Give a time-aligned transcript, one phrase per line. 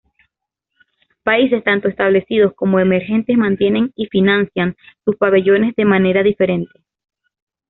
[1.21, 6.81] Países tanto establecidos como emergentes mantienen y financian sus pabellones de maneras diferentes.